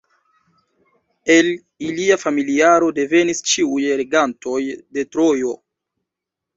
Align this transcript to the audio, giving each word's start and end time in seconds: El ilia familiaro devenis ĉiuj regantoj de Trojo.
El 1.33 1.49
ilia 1.89 2.17
familiaro 2.23 2.89
devenis 3.03 3.45
ĉiuj 3.53 3.81
regantoj 4.03 4.59
de 4.75 5.09
Trojo. 5.15 5.59